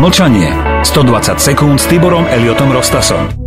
[0.00, 0.48] Mlčanie.
[0.80, 3.39] 120 sekúnd s Tiborom Eliotom Rostasom.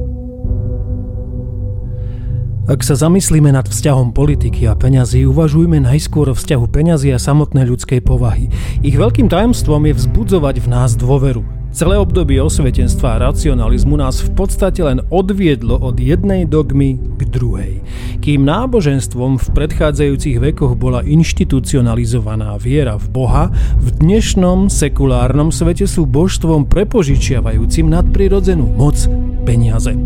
[2.64, 7.68] Ak sa zamyslíme nad vzťahom politiky a peňazí, uvažujme najskôr o vzťahu peňazí a samotnej
[7.68, 8.48] ľudskej povahy.
[8.80, 11.44] Ich veľkým tajomstvom je vzbudzovať v nás dôveru.
[11.76, 17.84] Celé obdobie osvietenstva a racionalizmu nás v podstate len odviedlo od jednej dogmy k druhej.
[18.24, 26.08] Kým náboženstvom v predchádzajúcich vekoch bola inštitucionalizovaná viera v Boha, v dnešnom sekulárnom svete sú
[26.08, 28.96] božstvom prepožičiavajúcim nadprirodzenú moc
[29.44, 30.00] peniaze.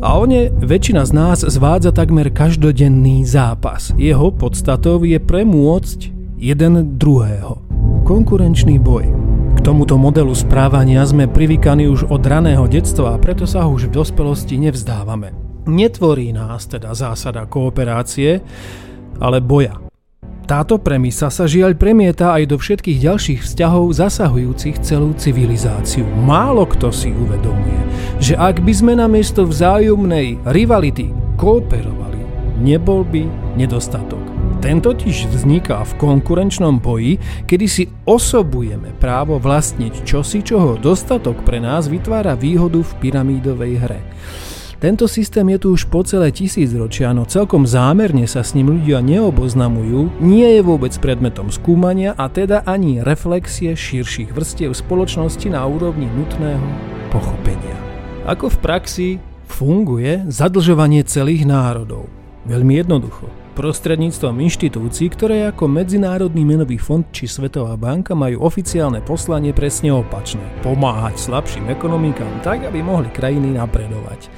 [0.00, 3.92] A o ne väčšina z nás zvádza takmer každodenný zápas.
[4.00, 6.08] Jeho podstatou je premôcť
[6.40, 7.60] jeden druhého.
[8.08, 9.12] Konkurenčný boj.
[9.54, 14.00] K tomuto modelu správania sme privykaní už od raného detstva a preto sa už v
[14.00, 15.36] dospelosti nevzdávame.
[15.68, 18.40] Netvorí nás teda zásada kooperácie,
[19.20, 19.89] ale boja.
[20.50, 26.02] Táto premisa sa žiaľ premieta aj do všetkých ďalších vzťahov zasahujúcich celú civilizáciu.
[26.26, 27.78] Málo kto si uvedomuje,
[28.18, 32.18] že ak by sme namiesto vzájomnej rivality kooperovali,
[32.66, 34.18] nebol by nedostatok.
[34.58, 41.62] Ten totiž vzniká v konkurenčnom boji, kedy si osobujeme právo vlastniť čosi, čoho dostatok pre
[41.62, 44.02] nás vytvára výhodu v pyramídovej hre.
[44.80, 49.04] Tento systém je tu už po celé tisícročia, no celkom zámerne sa s ním ľudia
[49.04, 56.08] neoboznamujú, nie je vôbec predmetom skúmania a teda ani reflexie širších vrstiev spoločnosti na úrovni
[56.08, 56.64] nutného
[57.12, 57.76] pochopenia.
[58.24, 59.08] Ako v praxi
[59.52, 62.08] funguje zadlžovanie celých národov?
[62.48, 69.52] Veľmi jednoducho prostredníctvom inštitúcií, ktoré ako Medzinárodný menový fond či Svetová banka majú oficiálne poslanie
[69.52, 70.40] presne opačné.
[70.64, 74.32] Pomáhať slabším ekonomikám tak, aby mohli krajiny napredovať.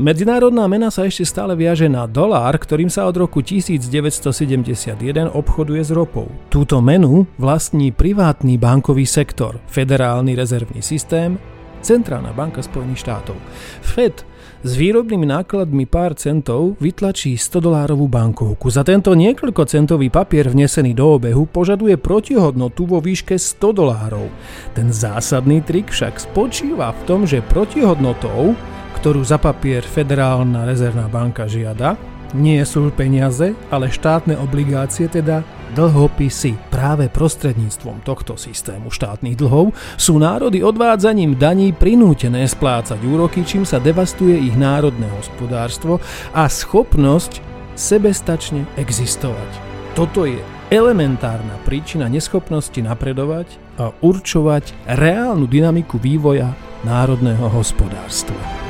[0.00, 4.96] Medzinárodná mena sa ešte stále viaže na dolár, ktorým sa od roku 1971
[5.28, 6.28] obchoduje s ropou.
[6.48, 11.36] Túto menu vlastní privátny bankový sektor, Federálny rezervný systém,
[11.80, 13.36] Centrálna banka Spojených štátov.
[13.80, 14.24] Fed
[14.60, 18.68] s výrobnými nákladmi pár centov vytlačí 100 dolárovú bankovku.
[18.68, 24.28] Za tento niekoľko centový papier vnesený do obehu požaduje protihodnotu vo výške 100 dolárov.
[24.76, 28.52] Ten zásadný trik však spočíva v tom, že protihodnotou
[29.00, 31.96] ktorú za papier Federálna rezervná banka žiada,
[32.36, 35.42] nie sú peniaze, ale štátne obligácie, teda
[35.74, 36.58] dlhopisy.
[36.70, 43.78] Práve prostredníctvom tohto systému štátnych dlhov sú národy odvádzaním daní prinútené splácať úroky, čím sa
[43.78, 46.02] devastuje ich národné hospodárstvo
[46.34, 47.42] a schopnosť
[47.78, 49.50] sebestačne existovať.
[49.94, 50.38] Toto je
[50.70, 53.48] elementárna príčina neschopnosti napredovať
[53.78, 56.54] a určovať reálnu dynamiku vývoja
[56.86, 58.69] národného hospodárstva.